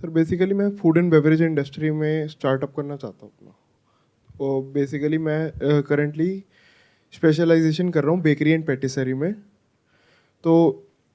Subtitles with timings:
[0.00, 5.18] Sir basically मैं food and beverage industry में startup करना चाहता हूँ अपना। और बेसिकली
[5.18, 6.28] मैं करंटली
[7.14, 9.32] स्पेशलाइजेशन कर रहा हूँ बेकरी एंड पेटिसरी में।
[10.44, 10.54] तो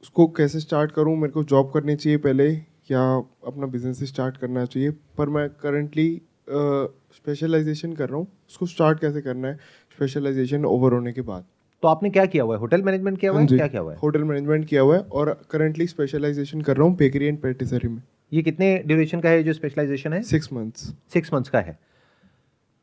[0.04, 2.50] उसको कैसे स्टार्ट करूँ मेरे को जॉब करनी चाहिए पहले
[2.92, 3.02] या
[3.48, 6.10] अपना बिज़नेस स्टार्ट करना चाहिए। पर मैं करंटली
[6.50, 9.56] स्पेशलाइजेशन कर रहा हूँ उसको स्टार्ट कैसे करना है
[9.98, 11.46] स्पेशलाइजेशन ओवर होने के बाद।
[11.84, 12.60] तो आपने क्या किया हुआ है?
[12.60, 13.48] होटल मैनेजमेंट किया हुआ है?
[13.48, 13.98] हाँ क्या किया हुआ है?
[14.00, 18.02] होटल मैनेजमेंट किया हुआ है और करंटली स्पेशलाइजेशन कर रहा हूँ बेकरी एंड पेटिसरी में।
[18.34, 20.22] ये कितने ड्यूरेशन का है जो स्पेशलाइजेशन है?
[20.22, 21.80] सिक्स मंथ्स सिक्स मंथ्स का है।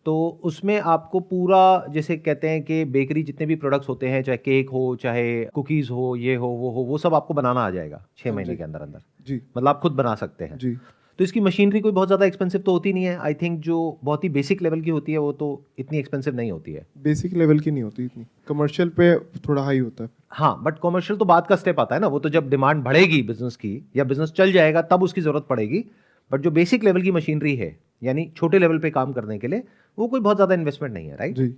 [0.07, 4.39] तो उसमें आपको पूरा जैसे कहते हैं कि बेकरी जितने भी प्रोडक्ट्स होते हैं चाहे
[4.39, 8.07] केक हो चाहे कुकीज़ हो ये हो वो हो वो सब आपको बनाना आ जाएगा
[8.17, 10.77] छः हाँ महीने के अंदर अंदर जी। मतलब आप खुद बना सकते हैं। जी।
[11.19, 14.25] तो इसकी मशीनरी कोई बहुत ज़्यादा एक्सपेंसिव तो होती नहीं है। आई थिंक जो बहुत
[14.25, 17.59] ही बेसिक लेवल की होती है वो तो इतनी एक्सपेंसिव नहीं होती है। बेसिक लेवल
[17.59, 21.47] की नहीं होती इतनी। कमर्शियल पे थोड़ा हाई होता है। हाँ बट कॉमर्शियल तो बाद
[21.47, 24.53] का स्टेप आता है ना। वो तो जब डिमांड बढ़ेगी बिज़नेस की या बिज़नेस चल
[24.53, 25.85] जाएगा तब उसकी ज़रूरत पड़ेगी।
[26.31, 29.63] बट जो बेसिक लेवल की मशीनरी है यानी छोटे लेवल पे काम करने के लिए
[29.99, 31.49] वो कोई बहुत ज़्यादा इन्वेस्टमेंट नहीं है राइट जी।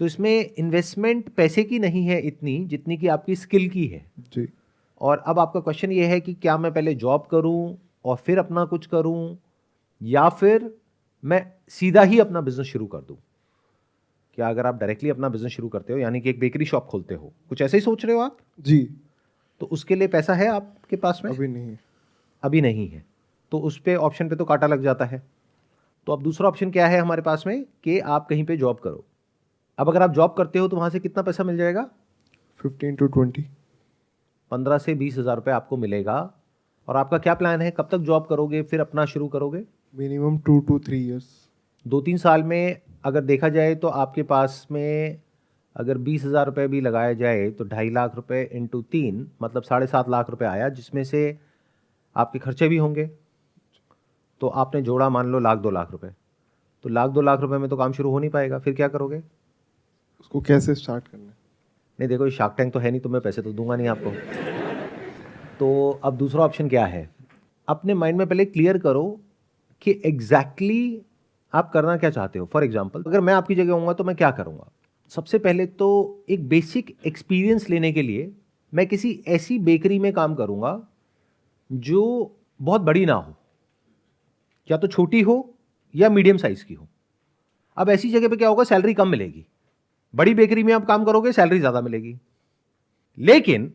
[0.00, 4.48] तो इसमें इन्वेस्टमेंट पैसे की नहीं है इतनी जितनी कि आपकी स्किल की है। जी।
[5.00, 8.64] और अब आपका क्वेश्चन ये है कि क्या मैं पहले जॉब करूँ और फिर अपना
[8.64, 9.36] कुछ करूँ
[10.00, 10.70] या फिर
[11.24, 13.16] मैं सीधा ही अपना बिज़नेस शुरू कर दूँ।
[14.38, 17.14] क्या अगर आप डायरेक्टली अपना बिज़नेस शुरू करते हो यानी कि एक बेकरी शॉप खोलते
[17.14, 18.36] हो कुछ ऐसे ही सोच रहे हो आप?
[18.60, 18.88] जी।
[19.60, 21.30] तो उसके लिए पैसा है आपके पास में?
[21.32, 21.76] अभी नहीं
[22.42, 23.04] अभी नहीं है।
[23.52, 25.22] तो उस पर ऑप्शन पे तो कांटा लग जाता है।
[26.06, 27.64] तो अब दूसरा ऑप्शन क्या है हमारे पास में?
[27.84, 29.04] कि आप कहीं पे जॉब करो।
[29.78, 31.88] अब अगर आप जॉब करते हो तो वहाँ से कितना पैसा मिल जाएगा?
[32.60, 33.46] फिफ्टीन टू ट्वेंटी
[34.50, 36.18] पंद्रह से बीस हज़ार रुपये आपको मिलेगा।
[36.88, 37.70] और आपका क्या प्लान है?
[37.70, 38.62] कब तक जॉब करोगे?
[38.62, 39.62] फिर अपना शुरू करोगे?
[39.94, 41.26] Minimum two two three years
[41.86, 45.20] दो तीन साल में अगर देखा जाए तो आपके पास में
[45.76, 49.86] अगर बीस हज़ार रुपये भी लगाया जाए तो ढाई लाख रुपए इंटू तीन मतलब साढ़े
[49.86, 51.38] सात लाख रुपए आया जिसमें से
[52.16, 53.10] आपके खर्चे भी होंगे।
[54.40, 56.08] तो आपने जोड़ा मान लो लाख दो लाख रुपए।
[56.84, 59.22] तो लाख दो लाख रुपए में तो काम शुरू हो नहीं पाएगा। फिर क्या करोगे?
[60.20, 61.36] उसको कैसे स्टार्ट करना है?
[61.98, 64.61] नहीं देखो ये शार्क टैंक तो है नहीं तो मैं पैसे तो दूँगा नहीं आपको।
[65.62, 67.08] तो अब दूसरा ऑप्शन क्या है?
[67.68, 69.04] अपने माइंड में पहले क्लियर करो
[69.82, 72.46] कि एग्जैक्टली exactly आप करना क्या चाहते हो.
[72.52, 74.70] फॉर एग्ज़ाम्पल अगर मैं आपकी जगह होऊँगा तो मैं क्या करूँगा?
[75.08, 78.30] सबसे पहले तो एक बेसिक एक्सपीरियंस लेने के लिए
[78.72, 80.88] मैं किसी ऐसी बेकरी में काम करूँगा
[81.70, 82.02] जो
[82.60, 83.34] बहुत बड़ी ना हो.
[84.70, 85.54] या तो छोटी हो
[85.94, 86.88] या मीडियम साइज़ की हो.
[87.76, 88.64] अब ऐसी जगह पे क्या होगा?
[88.64, 89.44] सैलरी कम मिलेगी.
[90.14, 92.16] बड़ी बेकरी में आप काम करोगे सैलरी ज़्यादा मिलेगी.
[93.18, 93.72] लेकिन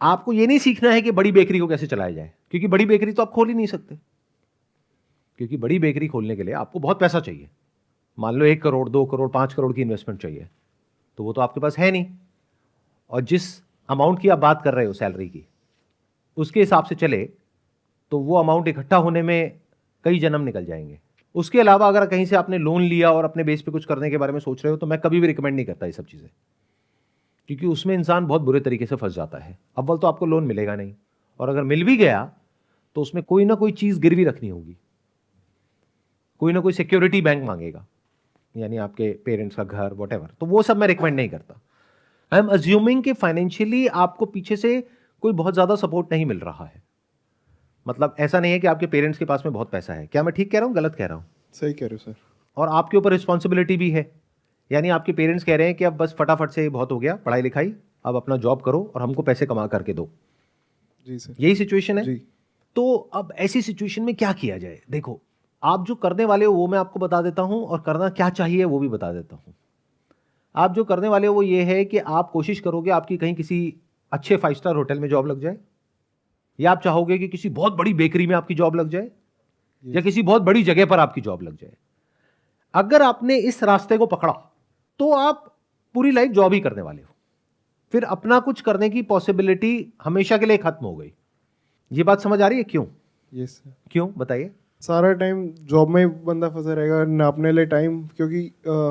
[0.00, 3.12] आपको ये नहीं सीखना है कि बड़ी बेकरी को कैसे चलाया जाए, क्योंकि बड़ी बेकरी
[3.12, 3.98] तो आप खोल ही नहीं सकते।
[5.38, 7.48] क्योंकि बड़ी बेकरी खोलने के लिए आपको बहुत पैसा चाहिए।
[8.18, 10.48] मान लो एक करोड़, दो करोड़, पाँच करोड़ की इन्वेस्टमेंट चाहिए
[11.18, 12.06] तो वो तो आपके पास है नहीं।
[13.10, 13.44] और जिस
[13.88, 15.44] अमाउंट की आप बात कर रहे हो सैलरी की,
[16.36, 17.24] उसके हिसाब से चले
[18.12, 19.58] तो वो अमाउंट इकट्ठा होने में
[20.04, 20.98] कई जन्म निकल जाएँगे।
[21.34, 24.18] उसके अलावा अगर कहीं से आपने लोन लिया और अपने बेस पे कुछ करने के
[24.18, 26.28] बारे में सोच रहे हो तो मैं कभी भी रिकमेंड नहीं करता ये सब चीज़ें।
[27.50, 30.74] क्योंकि उसमें इंसान बहुत बुरे तरीके से फंस जाता है। अव्वल तो आपको लोन मिलेगा
[30.76, 30.92] नहीं।
[31.40, 32.30] और अगर मिल भी गया
[32.96, 34.76] तो उसमें कोई ना कोई चीज़ गिरवी रखनी होगी।
[36.40, 37.84] कोई ना कोई सिक्योरिटी बैंक मांगेगा
[38.54, 41.60] यानी आपके पेरेंट्स का घर वट तो वो सब मैं रिकमेंड नहीं करता।
[42.32, 44.80] आई एम अज्यूमिंग कि फाइनेंशियली आपको पीछे से
[45.22, 46.82] कोई बहुत ज़्यादा सपोर्ट नहीं मिल रहा है।
[47.86, 50.34] मतलब ऐसा नहीं है कि आपके पेरेंट्स के पास में बहुत पैसा है। क्या मैं
[50.34, 50.74] ठीक कह रहा हूँ?
[50.74, 51.24] गलत कह रहा हूँ?
[51.52, 52.14] सही कह रहे हो सर
[52.56, 54.10] और आपके ऊपर रिस्पॉन्सिबिलिटी भी है।
[54.70, 57.42] यानी आपके पेरेंट्स कह रहे हैं कि अब बस फटाफट से बहुत हो गया पढ़ाई
[57.42, 57.72] लिखाई
[58.04, 60.08] अब अपना जॉब करो और हमको पैसे कमा करके दो।
[61.08, 62.04] जी सर। यही सिचुएशन है?
[62.04, 62.14] जी।
[62.76, 64.80] तो अब ऐसी सिचुएशन में क्या किया जाए?
[64.90, 65.20] देखो
[65.62, 68.64] आप जो करने वाले हो वो मैं आपको बता देता हूँ और करना क्या चाहिए
[68.64, 69.54] वो भी बता देता हूँ।
[70.54, 73.74] आप जो करने वाले हो वो ये है कि आप कोशिश करोगे आपकी कहीं किसी
[74.12, 75.56] अच्छे फाइव स्टार होटल में जॉब लग जाए
[76.58, 79.10] या आप चाहोगे कि किसी बहुत बड़ी बेकरी में आपकी जॉब लग जाए
[79.84, 81.72] या किसी बहुत बड़ी जगह पर आपकी जॉब लग जाए।
[82.74, 84.32] अगर आपने इस रास्ते को पकड़ा
[85.00, 85.44] तो आप
[85.94, 87.08] पूरी लाइफ जॉब ही करने वाले हो।
[87.92, 91.12] फिर अपना कुछ करने की पॉसिबिलिटी हमेशा के लिए खत्म हो गई।
[91.90, 92.84] ये बात समझ आ रही है क्यों?
[93.32, 94.08] यस सर क्यों?
[94.18, 94.50] बताइए।
[94.82, 98.40] सारा टाइम जॉब में बंदा फंसा रहेगा ना अपने लिए टाइम क्योंकि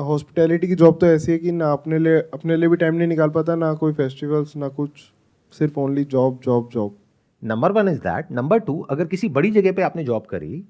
[0.06, 3.08] हॉस्पिटैलिटी की जॉब तो ऐसी है कि ना अपने लिए अपने लिए भी टाइम नहीं
[3.08, 4.90] निकाल पाता ना कोई फेस्टिवल्स ना कुछ
[5.52, 6.96] सिर्फ़ only job job job
[7.42, 10.62] number one is that number two अगर किसी बड़ी जगह पे आपने जॉब करी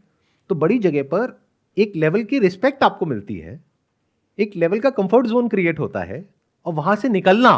[0.51, 1.39] तो बड़ी जगह पर
[1.77, 3.61] एक लेवल की रिस्पेक्ट आपको मिलती है।
[4.39, 6.25] एक लेवल का कंफर्ट जोन क्रिएट होता है
[6.67, 7.53] और वहाँ से निकलना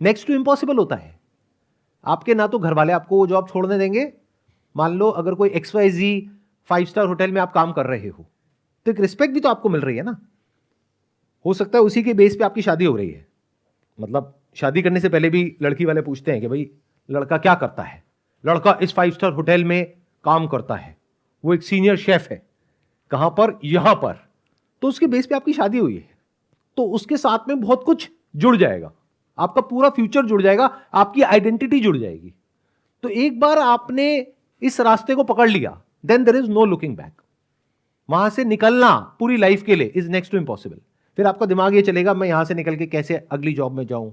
[0.00, 1.18] नेक्स्ट टू इम्पॉसिबल होता है।
[2.04, 4.12] आपके ना तो घर वाले आपको वो जॉब छोड़ने देंगे।
[4.76, 6.30] मान लो अगर कोई X Y Z
[6.70, 8.26] five star hotel में आप काम कर रहे हो
[8.86, 10.16] तो एक रिस्पेक्ट भी तो आपको मिल रही है ना।
[11.44, 13.26] हो सकता है उसी के बेस पे आपकी शादी हो रही है।
[13.98, 16.70] मतलब शादी करने से पहले भी लड़की वाले पूछते हैं कि भाई,
[17.08, 18.02] लड़का क्या करता है?
[18.44, 19.92] लड़का इस फाइव स्टार होटल में
[20.24, 20.96] काम करता है।
[21.44, 22.42] वो एक सीनियर शेफ है।
[23.10, 23.58] कहाँ पर?
[23.64, 24.27] यहाँ पर।
[24.82, 26.08] तो उसके बेस पे आपकी शादी हुई है।
[26.78, 28.90] तो उसके साथ में बहुत कुछ जुड़ जाएगा।
[29.38, 32.32] आपका पूरा फ्यूचर जुड़ जाएगा, आपकी आइडेंटिटी जुड़ जाएगी।
[33.04, 34.26] तो एक बार आपने
[34.62, 37.12] इस रास्ते को पकड़ लिया then there is no looking back
[38.08, 40.76] वहाँ से निकलना पूरी लाइफ के लिए इज़ नेक्स्ट टू इम्पॉसिबल
[41.18, 44.12] फिर आपका दिमाग ये चलेगा, मैं यहाँ से निकल के कैसे अगली जॉब में जाऊँ?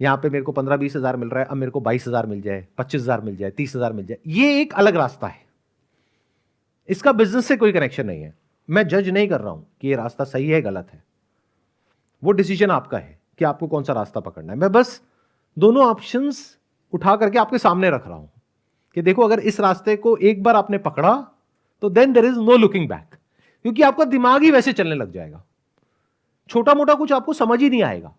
[0.00, 2.26] यहाँ पे मेरे को पंद्रह बीस हज़ार मिल रहा है, अब मेरे को बाईस हज़ार
[2.26, 5.44] मिल जाए, पच्चीस हज़ार मिल जाए, तीस हज़ार मिल जाए। ये एक अलग रास्ता है।
[6.88, 8.34] इसका बिज़नेस से कोई कनेक्शन नहीं है।
[8.68, 11.02] मैं जज नहीं कर रहा हूँ कि ये रास्ता सही है, गलत है।
[12.22, 15.00] वो डिसीज़न आपका है कि आपको कौन सा रास्ता पकड़ना है। मैं बस
[15.56, 16.56] दोनों ऑप्शंस
[16.92, 18.30] उठा करके आपके सामने रख रहा हूँ
[18.96, 21.14] कि देखो, अगर इस रास्ते को एक बार आपने पकड़ा
[21.82, 23.16] तो then there is no looking back
[23.64, 25.42] क्योंकि आपका दिमाग ही वैसे चलने लग जाएगा।
[26.50, 28.14] छोटा मोटा कुछ आपको समझ ही नहीं आएगा।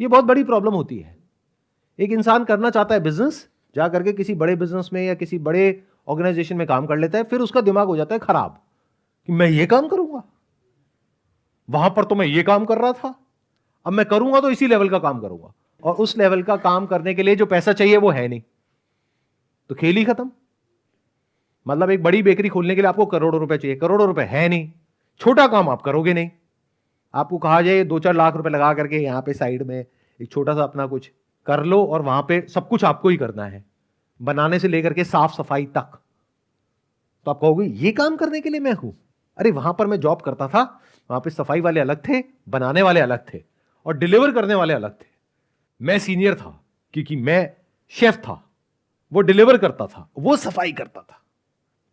[0.00, 1.16] ये बहुत बड़ी प्रॉब्लम होती है।
[1.98, 3.46] एक इंसान करना चाहता है बिज़नेस
[3.76, 7.24] जा करके किसी बड़े बिज़नेस में या किसी बड़े ऑर्गेनाइजेशन में काम कर लेता है,
[7.24, 8.60] फिर उसका दिमाग हो जाता है खराब।
[9.28, 10.22] कि मैं ये काम करूँगा?
[11.70, 13.14] वहाँ पर तो मैं ये काम कर रहा था।
[13.86, 15.52] अब मैं करूँगा तो इसी लेवल का काम करूँगा।
[15.82, 18.42] और उस लेवल का काम करने के लिए जो पैसा चाहिए वो है नहीं।
[19.68, 20.30] तो खेल ही खत्म।
[21.66, 24.72] मतलब एक बड़ी बेकरी खोलने के लिए आपको करोड़ों रुपए चाहिए। करोड़ों रुपए है नहीं।
[25.20, 26.30] छोटा काम आप करोगे नहीं।
[27.14, 29.86] आपको कहा जाए दो चार लाख रुपए लगा करके यहाँ पे साइड में
[30.20, 31.10] एक छोटा सा अपना कुछ
[31.46, 33.64] कर लो और वहाँ पे सब कुछ आपको ही करना है।
[34.22, 35.98] बनाने से लेकर के साफ़ सफ़ाई तक।
[37.26, 38.96] तो आप कहोगे, ये काम करने के लिए मैं हूँ।
[39.38, 40.80] अरे वहाँ पर मैं जॉब करता था,
[41.10, 43.42] वहाँ पे सफ़ाई वाले अलग थे, बनाने वाले अलग थे
[43.86, 45.06] और डिलीवर करने वाले अलग थे।
[45.82, 47.52] मैं सीनियर था, क्योंकि मैं
[47.88, 48.50] शेफ था,
[49.12, 51.22] वो डिलीवर करता था, वो सफ़ाई करता था।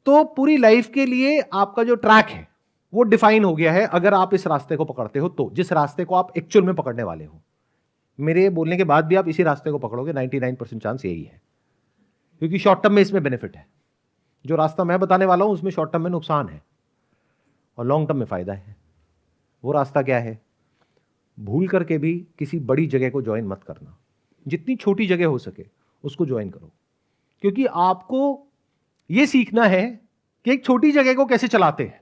[0.06, 2.48] तो पूरी लाइफ के लिए आपका जो ट्रैक है,
[2.94, 6.06] वो डिफाइन हो गया है, अगर आप इस रास्ते को पकड़ते हो तो जिस रास्ते
[6.06, 7.42] को आप एक्चुअल में पकड़ने वाले हो।
[8.20, 11.42] मेरे बोलने के बाद भी आप इसी रास्ते को पकड़ोगे 99 परसेंट चांस यही है।
[12.40, 13.68] क्योंकि शॉर्ट टर्म में इसमें बेनिफिट है।
[14.46, 16.62] जो रास्ता मैं बताने वाला हूँ, उसमें शॉर्ट टर्म में नुकसान है।
[17.78, 18.76] और लॉन्ग टर्म में फ़ायदा है।
[19.64, 20.40] वो रास्ता क्या है?
[21.40, 23.98] भूल करके भी किसी बड़ी जगह को ज्वाइन मत करना।
[24.48, 25.66] जितनी छोटी जगह हो सके,
[26.04, 26.72] उसको ज्वाइन करो।
[27.42, 28.48] क्योंकि आपको
[29.12, 30.02] यह सीखना है
[30.46, 32.02] कि एक छोटी जगह को कैसे चलाते हैं।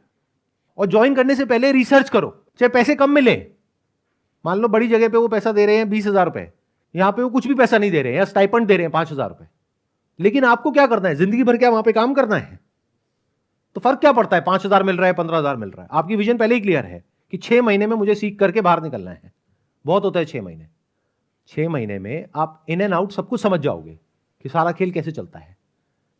[0.77, 2.29] और ज्वाइन करने से पहले रिसर्च करो,
[2.59, 3.35] चाहे पैसे कम मिले।
[4.45, 6.51] मान लो बड़ी जगह पे वो पैसा दे रहे हैं बीस हज़ार रुपए।
[6.95, 8.91] यहाँ पे वो कुछ भी पैसा नहीं दे रहे हैं, या स्टाइपेंड दे रहे हैं
[8.91, 9.45] पाँच हज़ार रुपए।
[10.19, 11.15] लेकिन आपको क्या करना है?
[11.15, 12.59] ज़िंदगी भर क्या वहाँ पे काम करना है?
[13.75, 14.43] तो फ़र्क क्या पड़ता है?
[14.43, 16.85] पाँच हज़ार मिल रहा है, पंद्रह हज़ार मिल रहा है। आपकी विजन पहले ही क्लियर
[16.85, 19.31] है कि छह महीने में मुझे सीख करके बाहर निकलना है।
[19.85, 20.67] बहुत होता है छह महीने।
[21.49, 23.99] छह महीने में आप इन एंड आउट सब कुछ समझ जाओगे
[24.45, 25.55] कि सारा खेल कैसे चलता है।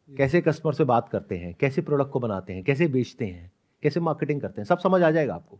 [0.10, 3.52] कैसे कस्टमर से बात करते हैं, कैसे प्रोडक्ट को बनाते हैं, कैसे बेचते हैं,
[3.84, 5.60] कैसे मार्केटिंग करते हैं, सब समझ आ जाएगा आपको।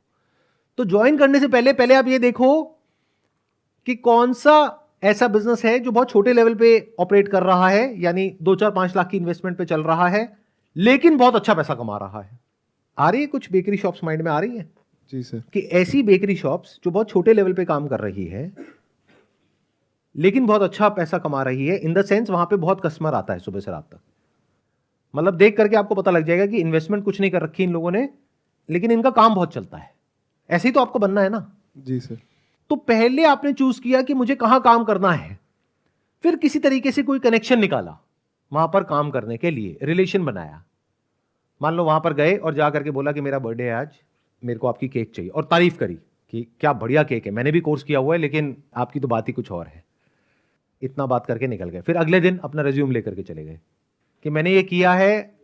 [0.78, 2.64] तो ज्वाइन करने से पहले पहले आप ये देखो
[3.88, 4.56] कि कौन सा
[5.04, 8.72] ऐसा बिज़नेस है जो बहुत छोटे लेवल पे ऑपरेट कर रहा है, यानी दो चार
[8.72, 10.26] पाँच लाख की इन्वेस्टमेंट पे चल रहा है
[10.76, 12.40] लेकिन बहुत अच्छा पैसा कमा रहा है।
[12.98, 14.70] आ रही है कुछ बेकरी शॉप्स माइंड में आ रही है?
[15.14, 18.52] जी सर कि ऐसी बेकरी शॉप्स जो बहुत छोटे लेवल पे काम कर रही है
[20.16, 23.34] लेकिन बहुत अच्छा पैसा कमा रही है इन द सेंस वहाँ पे बहुत कस्टमर आता
[23.34, 24.00] है सुबह से रात तक।
[25.14, 27.92] मतलब देख करके आपको पता लग जाएगा कि इन्वेस्टमेंट कुछ नहीं कर रखी इन लोगों
[27.92, 28.08] ने
[28.70, 29.94] लेकिन इनका काम बहुत चलता है।
[30.50, 31.52] ऐसे ही तो आपको बनना है ना?
[31.78, 32.18] जी सर
[32.70, 35.38] तो पहले आपने चूज़ किया कि मुझे कहाँ काम करना है।
[36.24, 37.98] फिर किसी तरीके से कोई कनेक्शन निकाला।
[38.56, 40.64] वहाँ पर काम करने के लिए रिलेशन बनाया।
[41.62, 43.88] मान लो वहाँ पर गए और जा करके बोला कि मेरा बर्थडे है आज,
[44.44, 45.96] मेरे को आपकी केक चाहिए। और तारीफ़ करी
[46.30, 49.28] कि क्या बढ़िया केक है। मैंने भी कोर्स किया हुआ है, लेकिन आपकी तो बात
[49.28, 49.84] ही कुछ और है।
[50.82, 53.60] इतना बात करके निकल गए। फिर अगले दिन अपना रेज्यूम लेकर के चले गए
[54.24, 55.36] कि मैंने ये किया है,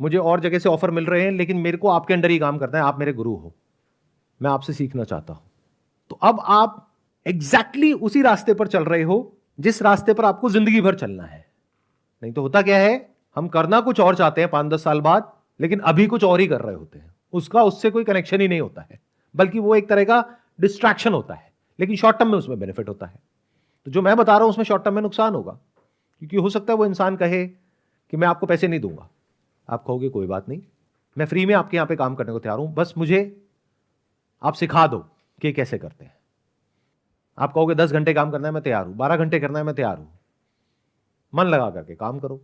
[0.00, 2.58] मुझे और जगह से ऑफ़र मिल रहे हैं, लेकिन मेरे को आपके अंडर ही काम
[2.58, 3.54] करना है, आप मेरे गुरु हो।
[4.42, 5.42] मैं आपसे सीखना चाहता हूँ।
[6.10, 6.90] तो अब आप
[7.26, 11.24] एग्जैक्टली exactly उसी रास्ते पर चल रहे हो, जिस रास्ते पर आपको ज़िंदगी भर चलना
[11.24, 11.43] है।
[12.22, 13.14] नहीं तो होता क्या है?
[13.36, 16.46] हम करना कुछ और चाहते हैं पाँच दस साल बाद, लेकिन अभी कुछ और ही
[16.46, 19.00] कर रहे होते हैं। उसका, उससे कोई कनेक्शन ही नहीं होता है।
[19.36, 20.24] बल्कि वो एक तरह का
[20.60, 23.18] डिस्ट्रैक्शन होता है, लेकिन शॉर्ट टर्म में उसमें बेनिफिट होता है।
[23.84, 25.52] तो जो मैं बता रहा हूँ, उसमें शॉर्ट टर्म में नुकसान होगा।
[26.18, 29.08] क्योंकि हो सकता है वो इंसान कहे कि मैं आपको पैसे नहीं दूँगा।
[29.68, 30.62] आप कहोगे, कोई बात नहीं।
[31.18, 33.44] मैं फ्री में आपके यहाँ पे काम करने को तैयार हूँ। बस मुझे
[34.42, 34.98] आप सिखा दो
[35.42, 36.14] कि कैसे करते हैं।
[37.38, 39.74] आप कहोगे, दस घंटे काम करना है, मैं तैयार हूँ। बारह घंटे करना है, मैं
[39.74, 40.13] तैयार हूँ।
[41.34, 42.40] मन लगा करके काम करो।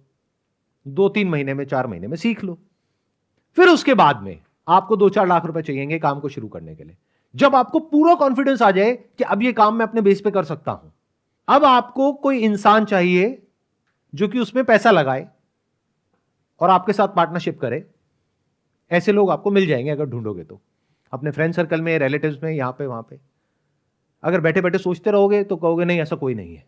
[0.86, 2.58] दो तीन महीने में, चार महीने में सीख लो।
[3.56, 6.84] फिर उसके बाद में आपको दो चार लाख रुपए चाहिए काम को शुरू करने के
[6.84, 6.96] लिए।
[7.34, 10.44] जब आपको पूरा कॉन्फिडेंस आ जाए कि अब ये काम मैं अपने बेस पे कर
[10.44, 10.92] सकता हूँ,
[11.48, 13.42] अब आपको कोई इंसान चाहिए
[14.14, 15.28] जो कि उसमें पैसा लगाए
[16.60, 17.84] और आपके साथ पार्टनरशिप करे,
[18.90, 20.60] ऐसे लोग आपको मिल जाएँगे अगर ढूंढोगे तो।
[21.12, 23.18] अपने फ्रेंड सर्कल में रिलेटिव्स में, यहाँ पे, वहाँ पे।
[24.22, 26.64] अगर बैठे बैठे सोचते रहोगे तो कहोगे, नहीं, ऐसा कोई नहीं है।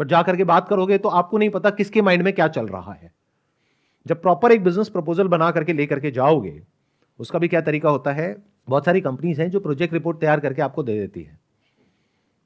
[0.00, 2.92] बट जाकर के बात करोगे तो आपको नहीं पता किसके माइंड में क्या चल रहा
[2.92, 3.12] है।
[4.06, 6.60] जब प्रॉपर एक बिज़नेस प्रपोजल बना करके ले करके जाओगे,
[7.20, 8.36] उसका भी क्या तरीका होता है?
[8.68, 11.38] बहुत सारी कंपनीज़ हैं जो प्रोजेक्ट रिपोर्ट तैयार करके आपको दे देती है।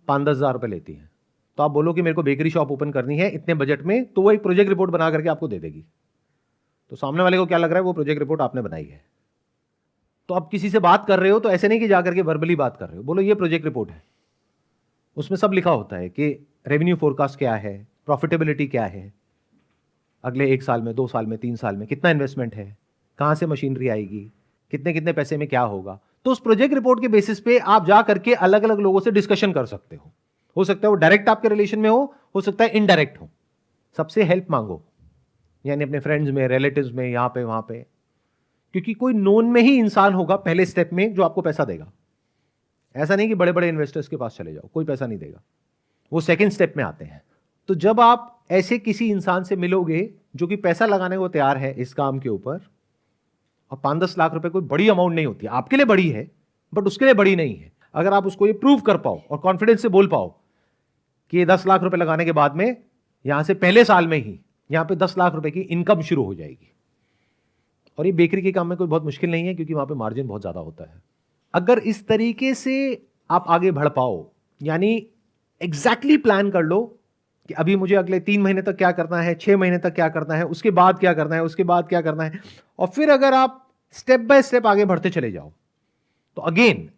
[0.09, 1.09] पाँच दस हज़ार रुपये लेती है।
[1.59, 4.23] तो आप बोलो कि मेरे को बेकरी शॉप ओपन करनी है, इतने बजट में तो
[4.23, 5.85] वो एक प्रोजेक्ट रिपोर्ट बना करके आपको दे देगी।
[6.93, 9.03] तो सामने वाले को क्या लग रहा है, वो प्रोजेक्ट रिपोर्ट आपने बनाई है।
[10.29, 12.57] तो आप किसी से बात कर रहे हो तो ऐसे नहीं कि जा करके वर्बली
[12.57, 14.03] बात कर रहे हो। बोलो, ये प्रोजेक्ट रिपोर्ट है।
[15.17, 16.29] उसमें सब लिखा होता है कि
[16.67, 19.13] रेवेन्यू फोरकास्ट क्या है प्रॉफिटेबिलिटी क्या है,
[20.25, 22.77] अगले एक साल में, दो साल में, तीन साल में कितना इन्वेस्टमेंट है,
[23.19, 24.31] कहाँ से मशीनरी आएगी
[24.73, 28.01] कितने कितने पैसे में क्या होगा। तो उस प्रोजेक्ट रिपोर्ट के बेसिस पे आप जा
[28.03, 30.13] करके अलग अलग लोगों से डिस्कशन कर सकते हो।
[30.57, 33.29] हो सकता है वो डायरेक्ट आपके रिलेशन में हो हो सकता है इनडायरेक्ट हो।
[33.97, 34.83] सबसे हेल्प मांगो,
[35.65, 37.87] यानी अपने फ्रेंड्स में रिलेटिव्स में, यहाँ पे, वहाँ पे।
[38.75, 41.93] क्योंकि कोई नोन में ही इंसान होगा पहले स्टेप में जो आपको पैसा देगा।
[42.95, 45.41] ऐसा नहीं कि बड़े बड़े इन्वेस्टर्स के पास चले जाओ, कोई पैसा नहीं देगा।
[46.13, 47.23] वो सेकेंड स्टेप में आते हैं।
[47.69, 51.73] तो जब आप ऐसे किसी इंसान से मिलोगे जो कि पैसा लगाने को तैयार है
[51.75, 52.61] इस काम के ऊपर
[53.71, 56.31] और पाँच दस लाख रुपए कोई बड़ी अमाउंट नहीं होती। आपके लिए बड़ी है
[56.73, 59.83] बट उसके लिए बड़ी नहीं है। अगर आप उसको ये प्रूव कर पाओ और कॉन्फिडेंस
[59.83, 60.29] से बोल पाओ
[61.33, 62.77] कि ये दस लाख रुपए लगाने के बाद में
[63.25, 64.39] यहाँ से पहले साल में ही
[64.71, 66.71] यहाँ पे दस लाख रुपए की इनकम शुरू हो जाएगी।
[67.99, 70.27] और ये बेकरी के काम में कोई बहुत मुश्किल नहीं है क्योंकि वहाँ पे मार्जिन
[70.27, 71.03] बहुत ज़्यादा होता है।
[71.55, 72.75] अगर इस तरीके से
[73.31, 74.27] आप आगे बढ़ पाओ,
[74.61, 74.95] यानी
[75.61, 76.81] एग्जैक्टली exactly प्लान कर लो
[77.49, 80.35] कि अभी मुझे अगले तीन महीने तक क्या करना है, छह महीने तक क्या करना
[80.35, 82.41] है, उसके बाद क्या करना है, उसके बाद क्या करना है,
[82.79, 83.61] और फिर अगर आप
[83.93, 85.53] स्टेप बाय स्टेप आगे बढ़ते चले जाओ
[86.37, 86.89] तो अगेन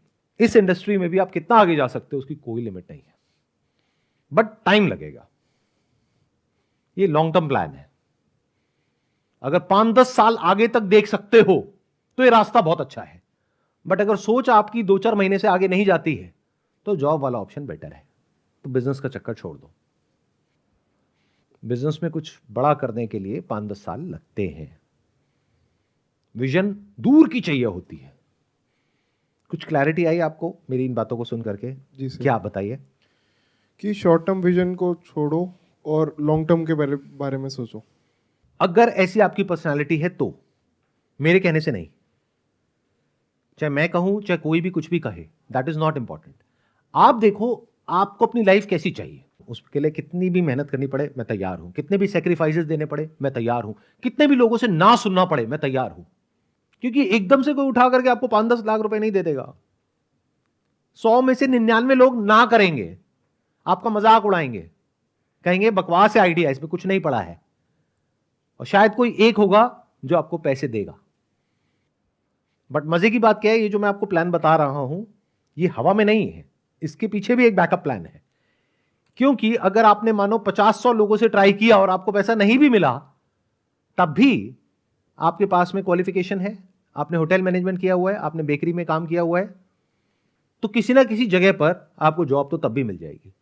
[0.40, 3.14] इस इंडस्ट्री में भी आप कितना आगे जा सकते हो, उसकी कोई लिमिट नहीं है।
[4.32, 5.26] बट टाइम लगेगा।
[6.96, 7.88] ये लॉन्ग टर्म प्लान है।
[9.42, 11.56] अगर पाँच दस साल आगे तक देख सकते हो
[12.18, 13.22] तो ये रास्ता बहुत अच्छा है।
[13.86, 16.34] बट अगर सोच आपकी दो चार महीने से आगे नहीं जाती है
[16.86, 18.06] तो जॉब वाला ऑप्शन बेटर है।
[18.64, 19.70] तो बिज़नेस का चक्कर छोड़ दो।
[21.64, 24.78] बिज़नेस में कुछ बड़ा करने के लिए पाँच दस साल लगते हैं।
[26.36, 28.14] विजन दूर की चाहिए होती है।
[29.50, 31.72] कुछ क्लैरिटी आई आपको मेरी इन बातों को सुन करके?
[31.72, 32.78] जी सर। क्या बताइए?
[33.80, 35.52] कि शॉर्ट टर्म विजन को छोड़ो
[35.86, 37.82] और लॉन्ग टर्म के बारे बारे में सोचो।
[38.60, 40.34] अगर ऐसी आपकी पर्सनालिटी है तो
[41.20, 41.88] मेरे कहने से नहीं।
[43.58, 46.34] चाहे मैं कहूँ, चाहे कोई भी कुछ भी कहे दैट इज़ नॉट इंपॉर्टेंट
[46.94, 49.22] आप देखो, आपको अपनी लाइफ कैसी चाहिए?
[49.48, 53.10] उसके लिए कितनी भी मेहनत करनी पड़े, मैं तैयार हूँ। कितने भी सेक्रीफाइसेस देने पड़े,
[53.22, 56.06] मैं तैयार हूँ। कितने भी लोगों से ना सुनना पड़े, मैं तैयार हूँ।
[56.80, 59.54] क्योंकि एकदम से कोई उठा करके आपको पाँच दस लाख रुपए नहीं दे देगा।
[60.94, 62.98] सौ में से निन्यानवे लोग ना करेंगे।
[63.66, 64.70] आपका मज़ाक उड़ाएँगे।
[65.44, 67.40] कहेंगे, बकवास है आइडिया इसमें कुछ नहीं पड़ा है।
[68.60, 70.98] और शायद कोई एक होगा जो आपको पैसे देगा।
[72.72, 75.14] बट मज़े की बात क्या है, ये जो मैं आपको प्लान बता रहा हूँ,
[75.58, 76.44] ये हवा में नहीं है।
[76.82, 78.22] इसके पीछे भी एक बैकअप प्लान है।
[79.16, 82.68] क्योंकि अगर आपने मानो पचास सौ लोगों से ट्राई किया और आपको पैसा नहीं भी
[82.68, 83.02] मिला,
[83.98, 84.56] तब भी
[85.18, 86.64] आपके पास में क्वालिफिकेशन है।
[86.96, 89.54] आपने होटल मैनेजमेंट किया हुआ है, आपने बेकरी में काम किया हुआ है।
[90.62, 93.32] तो किसी ना किसी जगह पर आपको जॉब तो तब भी मिल जाएगी।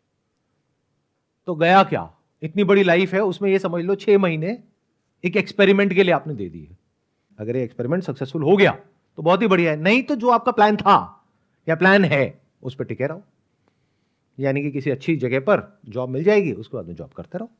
[1.46, 2.14] तो गया क्या?
[2.42, 4.58] इतनी बड़ी लाइफ है, उसमें यह समझ लो छह महीने
[5.24, 6.78] एक एक्सपेरिमेंट के लिए आपने दे दी है।
[7.38, 8.78] अगर ये एक्सपेरिमेंट सक्सेसफुल हो गया
[9.16, 11.24] तो बहुत ही बढ़िया है। नहीं तो जो आपका प्लान था,
[11.68, 13.22] या प्लान है, उस पर टिके रहो।
[14.38, 17.50] यानी कि किसी अच्छी जगह पर जॉब मिल जाएगी, उसके बाद में जॉब करते रहो।